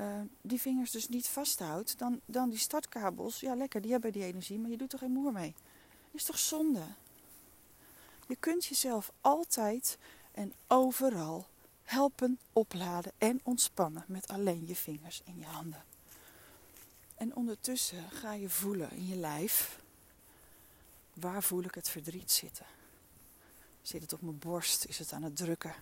uh, 0.00 0.20
die 0.40 0.60
vingers 0.60 0.90
dus 0.90 1.08
niet 1.08 1.28
vasthoudt, 1.28 1.98
dan, 1.98 2.20
dan 2.24 2.50
die 2.50 2.58
startkabels, 2.58 3.40
ja 3.40 3.54
lekker, 3.54 3.80
die 3.80 3.90
hebben 3.90 4.12
die 4.12 4.24
energie, 4.24 4.58
maar 4.58 4.70
je 4.70 4.76
doet 4.76 4.92
er 4.92 4.98
geen 4.98 5.12
moer 5.12 5.32
mee. 5.32 5.54
Is 6.10 6.24
toch 6.24 6.38
zonde? 6.38 6.82
Je 8.26 8.36
kunt 8.36 8.64
jezelf 8.64 9.12
altijd 9.20 9.98
en 10.32 10.52
overal 10.66 11.46
helpen 11.82 12.38
opladen 12.52 13.12
en 13.18 13.40
ontspannen 13.42 14.04
met 14.06 14.28
alleen 14.28 14.66
je 14.66 14.76
vingers 14.76 15.22
en 15.24 15.38
je 15.38 15.44
handen. 15.44 15.84
En 17.14 17.36
ondertussen 17.36 18.10
ga 18.10 18.32
je 18.32 18.48
voelen 18.48 18.90
in 18.90 19.06
je 19.06 19.16
lijf, 19.16 19.80
waar 21.12 21.42
voel 21.42 21.62
ik 21.62 21.74
het 21.74 21.88
verdriet 21.88 22.32
zitten? 22.32 22.66
Zit 23.82 24.02
het 24.02 24.12
op 24.12 24.22
mijn 24.22 24.38
borst? 24.38 24.84
Is 24.84 24.98
het 24.98 25.12
aan 25.12 25.22
het 25.22 25.36
drukken? 25.36 25.74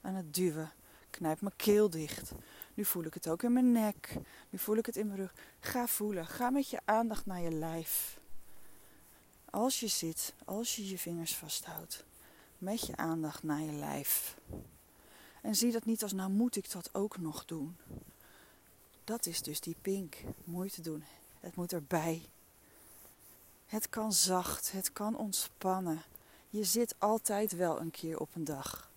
Aan 0.00 0.14
het 0.14 0.34
duwen? 0.34 0.72
Knijp 1.16 1.40
mijn 1.40 1.56
keel 1.56 1.90
dicht. 1.90 2.32
Nu 2.74 2.84
voel 2.84 3.04
ik 3.04 3.14
het 3.14 3.28
ook 3.28 3.42
in 3.42 3.52
mijn 3.52 3.72
nek. 3.72 4.16
Nu 4.50 4.58
voel 4.58 4.76
ik 4.76 4.86
het 4.86 4.96
in 4.96 5.06
mijn 5.06 5.18
rug. 5.18 5.34
Ga 5.60 5.86
voelen. 5.86 6.26
Ga 6.26 6.50
met 6.50 6.70
je 6.70 6.80
aandacht 6.84 7.26
naar 7.26 7.40
je 7.40 7.50
lijf. 7.50 8.18
Als 9.50 9.80
je 9.80 9.86
zit, 9.86 10.34
als 10.44 10.76
je 10.76 10.88
je 10.88 10.98
vingers 10.98 11.36
vasthoudt, 11.36 12.04
met 12.58 12.86
je 12.86 12.96
aandacht 12.96 13.42
naar 13.42 13.60
je 13.60 13.72
lijf. 13.72 14.36
En 15.42 15.54
zie 15.54 15.72
dat 15.72 15.84
niet 15.84 16.02
als 16.02 16.12
nou 16.12 16.30
moet 16.30 16.56
ik 16.56 16.70
dat 16.70 16.88
ook 16.92 17.18
nog 17.18 17.44
doen. 17.44 17.76
Dat 19.04 19.26
is 19.26 19.42
dus 19.42 19.60
die 19.60 19.76
pink. 19.82 20.16
Moeite 20.44 20.80
doen. 20.80 21.04
Het 21.40 21.54
moet 21.54 21.72
erbij. 21.72 22.22
Het 23.66 23.88
kan 23.88 24.12
zacht, 24.12 24.72
het 24.72 24.92
kan 24.92 25.16
ontspannen. 25.16 26.02
Je 26.50 26.64
zit 26.64 26.94
altijd 26.98 27.52
wel 27.52 27.80
een 27.80 27.90
keer 27.90 28.18
op 28.18 28.34
een 28.34 28.44
dag. 28.44 28.90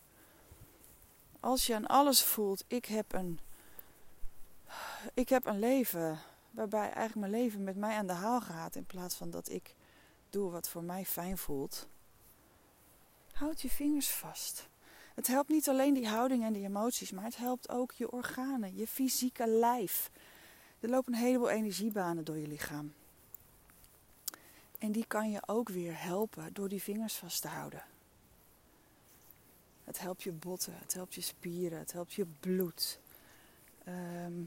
Als 1.39 1.67
je 1.67 1.75
aan 1.75 1.87
alles 1.87 2.23
voelt, 2.23 2.63
ik 2.67 2.85
heb 2.85 3.13
een, 3.13 3.39
ik 5.13 5.29
heb 5.29 5.45
een 5.45 5.59
leven 5.59 6.19
waarbij 6.51 6.91
eigenlijk 6.91 7.15
mijn 7.15 7.43
leven 7.43 7.63
met 7.63 7.75
mij 7.75 7.95
aan 7.95 8.07
de 8.07 8.13
haal 8.13 8.41
gaat 8.41 8.75
in 8.75 8.85
plaats 8.85 9.15
van 9.15 9.29
dat 9.29 9.49
ik 9.49 9.75
doe 10.29 10.51
wat 10.51 10.69
voor 10.69 10.83
mij 10.83 11.05
fijn 11.05 11.37
voelt. 11.37 11.87
Houd 13.33 13.61
je 13.61 13.69
vingers 13.69 14.09
vast. 14.09 14.67
Het 15.15 15.27
helpt 15.27 15.49
niet 15.49 15.69
alleen 15.69 15.93
die 15.93 16.07
houding 16.07 16.43
en 16.43 16.53
die 16.53 16.65
emoties, 16.65 17.11
maar 17.11 17.23
het 17.23 17.37
helpt 17.37 17.69
ook 17.69 17.91
je 17.91 18.11
organen, 18.11 18.75
je 18.75 18.87
fysieke 18.87 19.47
lijf. 19.47 20.11
Er 20.79 20.89
lopen 20.89 21.13
een 21.13 21.19
heleboel 21.19 21.49
energiebanen 21.49 22.23
door 22.23 22.37
je 22.37 22.47
lichaam. 22.47 22.93
En 24.77 24.91
die 24.91 25.05
kan 25.07 25.31
je 25.31 25.41
ook 25.45 25.69
weer 25.69 26.01
helpen 26.01 26.53
door 26.53 26.69
die 26.69 26.81
vingers 26.81 27.15
vast 27.15 27.41
te 27.41 27.47
houden. 27.47 27.83
Het 29.89 29.99
helpt 29.99 30.23
je 30.23 30.31
botten, 30.31 30.73
het 30.79 30.93
helpt 30.93 31.13
je 31.13 31.21
spieren, 31.21 31.79
het 31.79 31.91
helpt 31.91 32.13
je 32.13 32.25
bloed. 32.39 32.99
Ehm, 33.83 34.43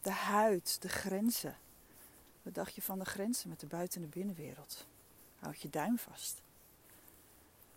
de 0.00 0.10
huid, 0.10 0.82
de 0.82 0.88
grenzen. 0.88 1.56
Wat 2.42 2.54
dacht 2.54 2.74
je 2.74 2.82
van 2.82 2.98
de 2.98 3.04
grenzen 3.04 3.48
met 3.48 3.60
de 3.60 3.66
buiten- 3.66 4.02
en 4.02 4.08
de 4.08 4.18
binnenwereld? 4.18 4.86
Houd 5.38 5.60
je 5.60 5.70
duim 5.70 5.98
vast. 5.98 6.40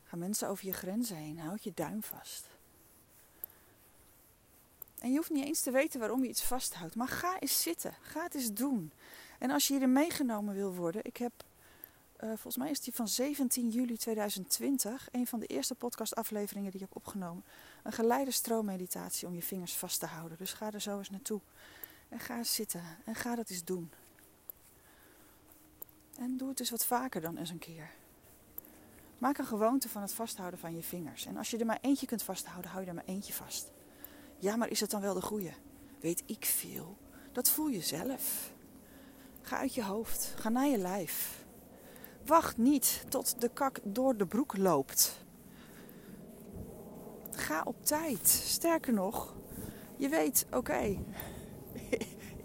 Gaan 0.04 0.20
mensen 0.20 0.48
over 0.48 0.66
je 0.66 0.74
grenzen 0.74 1.16
heen, 1.16 1.40
houd 1.40 1.64
je 1.64 1.72
duim 1.74 2.04
vast. 2.04 2.48
En 5.00 5.10
je 5.10 5.16
hoeft 5.16 5.30
niet 5.30 5.46
eens 5.46 5.62
te 5.62 5.72
weten 5.72 6.00
waarom 6.00 6.24
je 6.24 6.30
iets 6.30 6.44
vasthoudt, 6.44 6.96
maar 6.96 7.08
ga 7.08 7.40
eens 7.40 7.62
zitten, 7.62 7.94
ga 8.02 8.24
het 8.24 8.36
eens 8.36 8.54
doen. 8.54 8.92
En 9.38 9.52
als 9.52 9.68
je 9.68 9.74
hierin 9.74 9.94
meegenomen 9.94 10.56
wil 10.56 10.74
worden, 10.74 11.06
ik 11.06 11.18
heb 11.18 11.32
uh, 12.24 12.30
volgens 12.30 12.58
mij 12.58 12.70
is 12.70 12.80
die 12.80 12.94
van 12.94 13.08
17 13.08 13.70
juli 13.70 13.98
2020. 13.98 15.08
Een 15.12 15.28
van 15.28 15.40
de 15.40 15.46
eerste 15.46 15.76
podcastafleveringen 15.76 16.72
die 16.72 16.82
ik 16.82 16.88
heb 16.88 16.96
opgenomen. 16.96 17.44
Een 17.84 17.92
geleide 17.92 18.32
stroommeditatie 18.32 19.28
om 19.28 19.34
je 19.36 19.42
vingers 19.42 19.74
vast 19.74 20.00
te 20.00 20.06
houden. 20.06 20.38
Dus 20.38 20.54
ga 20.54 20.72
er 20.72 20.82
zo 20.82 20.98
eens 20.98 21.10
naartoe. 21.10 21.42
En 22.10 22.20
ga 22.20 22.44
zitten. 22.44 22.84
En 23.06 23.16
ga 23.16 23.36
dat 23.36 23.50
eens 23.50 23.64
doen. 23.64 23.92
En 26.18 26.38
doe 26.38 26.50
het 26.50 26.60
eens 26.60 26.70
wat 26.70 26.86
vaker 26.86 27.22
dan 27.22 27.38
eens 27.38 27.50
een 27.50 27.60
keer. 27.60 27.90
Maak 29.18 29.38
een 29.38 29.46
gewoonte 29.46 29.90
van 29.90 30.02
het 30.02 30.14
vasthouden 30.14 30.60
van 30.60 30.76
je 30.76 30.84
vingers. 30.84 31.26
En 31.26 31.38
als 31.38 31.50
je 31.50 31.58
er 31.58 31.66
maar 31.66 31.80
eentje 31.82 32.06
kunt 32.06 32.24
vasthouden, 32.24 32.72
hou 32.72 32.84
je 32.84 32.90
er 32.90 32.96
maar 32.96 33.06
eentje 33.06 33.34
vast. 33.34 33.72
Ja, 34.38 34.56
maar 34.56 34.70
is 34.70 34.80
het 34.80 34.90
dan 34.90 35.02
wel 35.02 35.14
de 35.14 35.22
goede? 35.22 35.52
Weet 36.00 36.24
ik 36.26 36.46
veel. 36.46 36.98
Dat 37.32 37.50
voel 37.50 37.68
je 37.68 37.82
zelf. 37.82 38.52
Ga 39.42 39.58
uit 39.58 39.74
je 39.74 39.84
hoofd. 39.84 40.34
Ga 40.38 40.50
naar 40.50 40.68
je 40.68 40.78
lijf. 40.78 41.39
Wacht 42.30 42.58
niet 42.58 43.06
tot 43.10 43.42
de 43.42 43.50
kak 43.54 43.80
door 43.84 44.18
de 44.18 44.26
broek 44.26 44.58
loopt. 44.58 45.26
Ga 47.32 47.62
op 47.66 47.86
tijd. 47.86 48.28
Sterker 48.28 48.94
nog, 48.94 49.36
je 49.98 50.10
weet, 50.10 50.46
oké, 50.52 50.80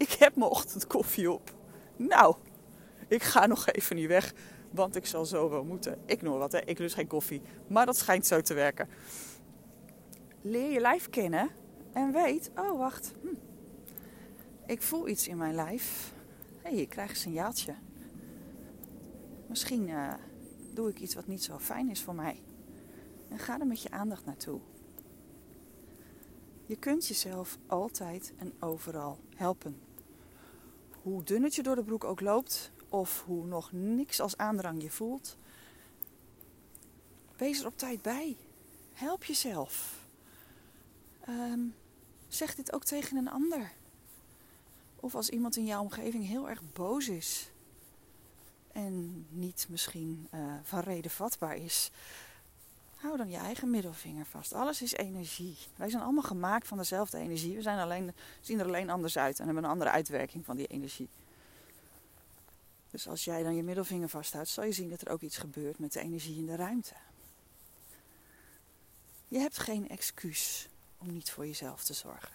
ik 0.05 0.11
heb 0.19 0.35
mijn 0.35 0.49
ochtendkoffie 0.49 1.31
op. 1.31 1.53
Nou, 1.95 2.35
ik 3.07 3.23
ga 3.23 3.45
nog 3.45 3.67
even 3.67 3.95
niet 3.95 4.07
weg, 4.07 4.33
want 4.71 4.95
ik 4.95 5.05
zal 5.05 5.25
zo 5.25 5.49
wel 5.49 5.63
moeten. 5.63 6.01
Ik 6.05 6.21
noem 6.21 6.37
wat, 6.37 6.51
hè. 6.51 6.59
ik 6.59 6.79
lust 6.79 6.95
geen 6.95 7.07
koffie, 7.07 7.41
maar 7.67 7.85
dat 7.85 7.97
schijnt 7.97 8.25
zo 8.25 8.41
te 8.41 8.53
werken. 8.53 8.89
Leer 10.41 10.71
je 10.71 10.79
lijf 10.79 11.09
kennen 11.09 11.49
en 11.93 12.11
weet, 12.11 12.51
oh 12.55 12.77
wacht, 12.77 13.13
hm. 13.21 13.27
ik 14.65 14.81
voel 14.81 15.07
iets 15.07 15.27
in 15.27 15.37
mijn 15.37 15.55
lijf. 15.55 16.13
Hé, 16.61 16.69
hey, 16.69 16.79
ik 16.79 16.89
krijg 16.89 17.09
een 17.09 17.15
signaaltje. 17.15 17.75
Misschien 19.55 19.87
uh, 19.87 20.13
doe 20.73 20.89
ik 20.89 20.99
iets 20.99 21.15
wat 21.15 21.27
niet 21.27 21.43
zo 21.43 21.59
fijn 21.59 21.89
is 21.89 22.01
voor 22.01 22.15
mij. 22.15 22.41
En 23.29 23.39
ga 23.39 23.59
er 23.59 23.67
met 23.67 23.81
je 23.81 23.91
aandacht 23.91 24.25
naartoe. 24.25 24.59
Je 26.65 26.75
kunt 26.75 27.07
jezelf 27.07 27.57
altijd 27.67 28.33
en 28.37 28.53
overal 28.59 29.19
helpen. 29.35 29.81
hoe 31.01 31.23
dun 31.23 31.43
het 31.43 31.55
je 31.55 31.63
door 31.63 31.75
de 31.75 31.83
broek 31.83 32.03
ook 32.03 32.21
loopt, 32.21 32.71
of 32.89 33.23
hoe 33.25 33.45
nog 33.45 33.71
niks 33.71 34.19
als 34.19 34.37
aandrang 34.37 34.81
je 34.81 34.89
voelt, 34.89 35.37
wees 37.37 37.59
er 37.59 37.65
op 37.65 37.77
tijd 37.77 38.01
bij. 38.01 38.37
Help 38.93 39.23
jezelf. 39.23 40.07
Ehm, 41.19 41.61
zeg 42.27 42.55
dit 42.55 42.73
ook 42.73 42.83
tegen 42.83 43.17
een 43.17 43.29
ander. 43.29 43.71
Of 44.95 45.15
als 45.15 45.29
iemand 45.29 45.55
in 45.55 45.65
jouw 45.65 45.81
omgeving 45.81 46.25
heel 46.25 46.49
erg 46.49 46.61
boos 46.73 47.07
is 47.07 47.53
en 48.75 49.25
niet 49.29 49.65
misschien 49.69 50.27
uh, 50.33 50.53
van 50.63 50.79
reden 50.79 51.11
vatbaar 51.11 51.55
is, 51.55 51.91
hou 52.95 53.17
dan 53.17 53.29
je 53.29 53.37
eigen 53.37 53.69
middelvinger 53.69 54.25
vast. 54.25 54.53
Alles 54.53 54.81
is 54.81 54.93
energie. 54.93 55.57
Wij 55.75 55.89
zijn 55.89 56.03
allemaal 56.03 56.23
gemaakt 56.23 56.67
van 56.67 56.77
dezelfde 56.77 57.17
energie. 57.17 57.55
We 57.55 57.61
zijn 57.61 57.79
alleen, 57.79 58.13
zien 58.41 58.59
er 58.59 58.65
alleen 58.65 58.89
anders 58.89 59.17
uit 59.17 59.39
en 59.39 59.45
hebben 59.45 59.63
een 59.63 59.69
andere 59.69 59.89
uitwerking 59.89 60.45
van 60.45 60.55
die 60.55 60.67
energie. 60.67 61.09
Dus 62.91 63.07
als 63.07 63.23
jij 63.23 63.43
dan 63.43 63.55
je 63.55 63.63
middelvinger 63.63 64.09
vasthoudt, 64.09 64.49
zal 64.49 64.63
je 64.63 64.71
zien 64.71 64.89
dat 64.89 65.01
er 65.01 65.09
ook 65.11 65.21
iets 65.21 65.37
gebeurt 65.37 65.79
met 65.79 65.93
de 65.93 65.99
energie 65.99 66.37
in 66.37 66.45
de 66.45 66.55
ruimte. 66.55 66.93
Je 69.27 69.39
hebt 69.39 69.57
geen 69.57 69.89
excuus 69.89 70.67
om 70.97 71.13
niet 71.13 71.31
voor 71.31 71.45
jezelf 71.45 71.83
te 71.83 71.93
zorgen. 71.93 72.33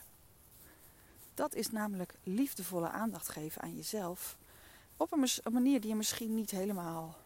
Dat 1.35 1.55
is 1.55 1.71
namelijk 1.71 2.15
liefdevolle 2.23 2.89
aandacht 2.89 3.29
geven 3.29 3.63
aan 3.63 3.77
jezelf 3.77 4.39
op 5.01 5.13
een, 5.13 5.53
manier 5.53 5.81
die 5.81 5.91
je 5.91 5.97
misschien 5.97 6.35
niet 6.35 6.51
helemaal 6.51 7.17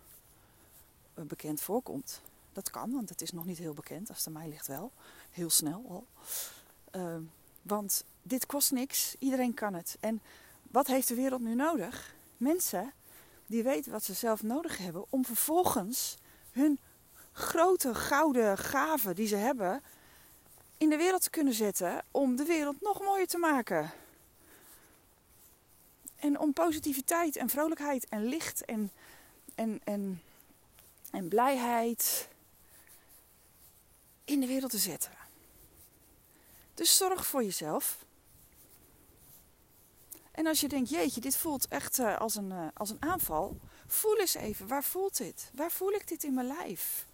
eh, 1.14 1.24
bekend 1.24 1.60
voorkomt. 1.60 2.20
Dat 2.52 2.70
kan, 2.70 2.92
want 2.92 3.08
het 3.08 3.22
is 3.22 3.32
nog 3.32 3.44
niet 3.44 3.58
heel 3.58 3.74
bekend. 3.74 4.08
Als 4.08 4.18
het 4.18 4.26
aan 4.26 4.32
mij 4.32 4.48
ligt 4.48 4.66
wel. 4.66 4.92
Heel 5.30 5.50
snel 5.50 5.84
al. 5.88 6.06
Ehm, 6.90 7.22
want 7.62 8.04
dit 8.22 8.46
kost 8.46 8.70
niks. 8.70 9.16
Iedereen 9.18 9.54
kan 9.54 9.74
het. 9.74 9.96
En 10.00 10.20
wat 10.70 10.86
heeft 10.86 11.08
de 11.08 11.14
wereld 11.14 11.40
nu 11.40 11.54
nodig? 11.54 12.14
Mensen 12.36 12.92
die 13.46 13.62
weten 13.62 13.92
wat 13.92 14.04
ze 14.04 14.12
zelf 14.12 14.42
nodig 14.42 14.78
hebben 14.78 15.04
om 15.10 15.24
vervolgens 15.24 16.16
hun 16.50 16.78
grote 17.32 17.94
gouden 17.94 18.58
gaven 18.58 19.14
die 19.14 19.26
ze 19.26 19.36
hebben 19.36 19.82
in 20.76 20.88
de 20.88 20.96
wereld 20.96 21.22
te 21.22 21.30
kunnen 21.30 21.54
zetten 21.54 22.04
om 22.10 22.36
de 22.36 22.44
wereld 22.44 22.80
nog 22.80 23.00
mooier 23.00 23.26
te 23.26 23.38
maken. 23.38 23.92
En 26.24 26.38
om 26.38 26.52
positiviteit 26.52 27.36
en 27.36 27.48
vrolijkheid 27.48 28.08
en 28.08 28.24
licht 28.24 28.64
en, 28.64 28.90
en, 29.54 29.80
en, 29.84 30.22
en 31.10 31.28
blijheid 31.28 32.28
in 34.24 34.40
de 34.40 34.46
wereld 34.46 34.70
te 34.70 34.78
zetten. 34.78 35.12
Dus 36.74 36.96
zorg 36.96 37.26
voor 37.26 37.44
jezelf. 37.44 38.04
En 40.30 40.46
als 40.46 40.60
je 40.60 40.68
denkt, 40.68 40.90
jeetje, 40.90 41.20
dit 41.20 41.36
voelt 41.36 41.68
echt 41.68 41.98
uh, 41.98 42.18
als, 42.18 42.34
een, 42.34 42.50
uh, 42.50 42.66
als 42.74 42.90
een 42.90 43.02
aanval. 43.02 43.56
Voel 43.86 44.18
eens 44.18 44.34
even, 44.34 44.66
waar 44.66 44.84
voelt 44.84 45.16
dit? 45.16 45.50
Waar 45.54 45.70
voel 45.70 45.92
ik 45.92 46.08
dit 46.08 46.24
in 46.24 46.34
mijn 46.34 46.46
lijf? 46.46 47.06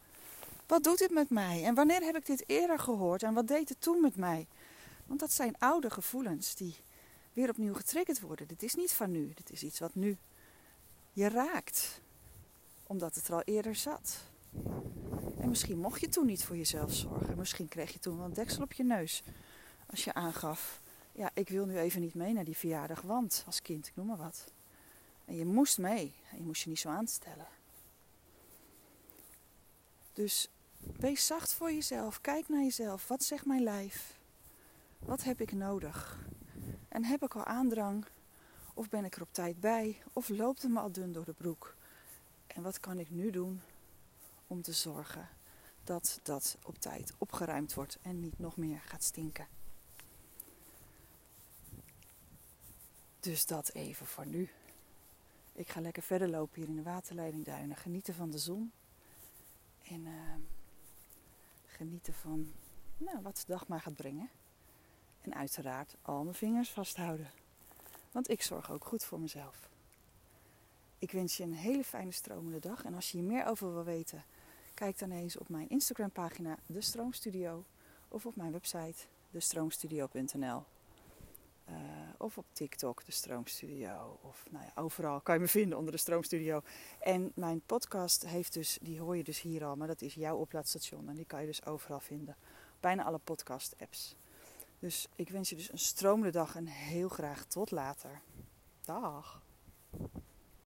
Wat 0.67 0.85
doet 0.85 0.99
dit 0.99 1.11
met 1.11 1.31
mij? 1.31 1.65
En 1.65 1.75
wanneer 1.75 2.03
heb 2.03 2.17
ik 2.17 2.27
dit 2.27 2.45
eerder 2.47 2.79
gehoord? 2.79 3.23
En 3.23 3.35
wat 3.35 3.49
deed 3.49 3.69
het 3.69 3.81
toen 3.81 4.01
met 4.01 4.17
mij? 4.17 4.47
Want 5.07 5.21
dat 5.21 5.33
zijn 5.33 5.59
oude 5.59 5.91
gevoelens 5.91 6.55
die 6.55 6.77
weer 7.33 7.49
opnieuw 7.49 7.75
getriggerd 7.75 8.21
worden. 8.21 8.47
Dit 8.47 8.63
is 8.63 8.75
niet 8.75 8.93
van 8.93 9.11
nu. 9.11 9.33
Dit 9.35 9.51
is 9.51 9.63
iets 9.63 9.79
wat 9.79 9.95
nu 9.95 10.19
je 11.13 11.29
raakt. 11.29 12.01
Omdat 12.87 13.15
het 13.15 13.29
er 13.29 13.35
al 13.35 13.43
eerder 13.43 13.75
zat. 13.75 14.31
En 15.39 15.49
misschien 15.49 15.79
mocht 15.79 16.01
je 16.01 16.09
toen 16.09 16.27
niet 16.27 16.45
voor 16.45 16.57
jezelf 16.57 16.95
zorgen. 16.95 17.39
Misschien 17.39 17.69
kreeg 17.69 17.93
je 17.93 17.99
toen 17.99 18.17
wel 18.17 18.27
een 18.27 18.33
deksel 18.33 18.63
op 18.63 18.73
je 18.73 18.85
neus. 18.85 19.23
Als 19.87 20.05
je 20.05 20.15
aangaf, 20.15 20.83
ja, 21.13 21.31
ik 21.35 21.49
wil 21.49 21.67
nu 21.67 21.79
even 21.79 22.01
niet 22.01 22.15
mee 22.15 22.33
naar 22.33 22.45
die 22.45 22.57
verjaardag, 22.57 23.01
want 23.03 23.43
als 23.47 23.63
kind, 23.63 23.87
ik 23.87 23.97
noem 23.97 24.07
maar 24.07 24.17
wat. 24.17 24.53
En 25.25 25.37
je 25.37 25.45
moest 25.45 25.79
mee. 25.79 26.15
Je 26.37 26.43
moest 26.43 26.63
je 26.63 26.69
niet 26.69 26.79
zo 26.79 26.89
aanstellen. 26.89 27.47
Dus 30.13 30.49
wees 30.97 31.27
zacht 31.27 31.53
voor 31.53 31.73
jezelf. 31.73 32.21
Kijk 32.21 32.49
naar 32.49 32.63
jezelf. 32.63 33.09
Wat 33.09 33.23
zegt 33.23 33.47
mijn 33.47 33.63
lijf? 33.63 34.19
Wat 34.99 35.23
heb 35.23 35.41
ik 35.41 35.53
nodig? 35.53 36.19
En 36.91 37.05
heb 37.05 37.23
ik 37.23 37.35
al 37.35 37.45
aandrang? 37.45 38.07
Of 38.75 38.89
ben 38.89 39.05
ik 39.05 39.17
er 39.17 39.23
op 39.23 39.33
tijd 39.33 39.61
bij? 39.61 40.03
Of 40.13 40.29
loopt 40.29 40.63
het 40.63 40.71
me 40.71 40.81
al 40.81 40.93
dun 40.93 41.13
door 41.13 41.25
de 41.25 41.33
broek? 41.33 41.75
En 42.47 42.63
wat 42.63 42.81
kan 42.81 42.99
ik 42.99 43.11
nu 43.11 43.31
doen 43.31 43.61
om 44.47 44.63
te 44.63 44.73
zorgen 44.73 45.29
dat 45.85 46.21
dat 46.23 46.59
op 46.63 46.79
tijd 46.79 47.13
opgeruimd 47.19 47.75
wordt 47.75 47.99
en 48.03 48.21
niet 48.21 48.39
nog 48.39 48.57
meer 48.57 48.81
gaat 48.81 49.03
stinken? 49.03 49.47
Dus 53.21 53.47
dat 53.47 53.73
even 53.73 54.07
voor 54.07 54.27
nu. 54.27 54.51
Ik 55.53 55.69
ga 55.69 55.81
lekker 55.81 56.03
verder 56.03 56.29
lopen 56.29 56.61
hier 56.61 56.71
in 56.71 56.77
de 56.77 56.83
waterleidingduinen. 56.83 57.77
Genieten 57.77 58.15
van 58.15 58.31
de 58.31 58.39
zon. 58.39 58.73
En 59.83 60.01
uh, 60.01 60.35
genieten 61.67 62.15
van 62.15 62.53
nou, 62.97 63.23
wat 63.23 63.37
de 63.37 63.53
dag 63.53 63.69
maar 63.69 63.81
gaat 63.81 63.97
brengen. 63.97 64.31
En 65.21 65.35
uiteraard 65.35 65.97
al 66.03 66.23
mijn 66.23 66.35
vingers 66.35 66.71
vasthouden. 66.71 67.31
Want 68.13 68.31
ik 68.31 68.43
zorg 68.43 68.71
ook 68.71 68.85
goed 68.85 69.05
voor 69.05 69.21
mezelf. 69.21 69.69
Ik 70.99 71.11
wens 71.11 71.37
je 71.37 71.43
een 71.43 71.55
hele 71.55 71.85
fijne 71.85 72.13
stromende 72.13 72.59
dag. 72.59 72.85
En 72.85 72.95
als 72.95 73.11
je 73.11 73.19
hier 73.19 73.27
meer 73.27 73.47
over 73.47 73.75
wil 73.75 73.85
weten, 73.85 74.25
kijk 74.75 74.99
dan 74.99 75.11
eens 75.11 75.39
op 75.39 75.49
mijn 75.49 75.69
Instagram 75.69 76.11
pagina 76.11 76.59
De 76.67 76.81
Stroomstudio. 76.81 77.65
Of 78.09 78.27
op 78.27 78.37
mijn 78.37 78.53
website 78.53 79.07
destroomstudio.nl. 79.31 80.65
Uh, 81.69 81.77
of 82.19 82.39
op 82.39 82.45
TikTok, 82.53 83.05
de 83.05 83.13
Stroomstudio. 83.13 84.19
Of 84.23 84.45
nou 84.51 84.65
ja, 84.65 84.83
overal 84.83 85.21
kan 85.21 85.35
je 85.35 85.41
me 85.41 85.49
vinden 85.49 85.79
onder 85.79 85.93
de 85.93 85.99
Stroomstudio. 85.99 86.63
En 86.99 87.33
mijn 87.35 87.61
podcast 87.67 88.27
heeft 88.27 88.53
dus, 88.53 88.79
die 88.83 89.01
hoor 89.01 89.17
je 89.17 89.25
dus 89.25 89.41
hier 89.41 89.65
al, 89.65 89.77
maar 89.77 89.87
dat 89.87 90.03
is 90.03 90.15
jouw 90.15 90.37
oplaadstation. 90.37 91.09
En 91.09 91.15
die 91.15 91.25
kan 91.25 91.41
je 91.41 91.47
dus 91.47 91.67
overal 91.67 92.01
vinden. 92.01 92.37
Bijna 92.81 93.05
alle 93.05 93.19
podcast 93.19 93.75
apps. 93.79 94.17
Dus 94.81 95.07
ik 95.15 95.29
wens 95.29 95.49
je 95.49 95.57
dus 95.57 95.73
een 95.73 95.79
stromende 95.79 96.31
dag 96.31 96.57
en 96.57 96.67
heel 96.67 97.09
graag 97.09 97.45
tot 97.45 97.71
later. 97.71 98.21
Dag. 98.81 99.43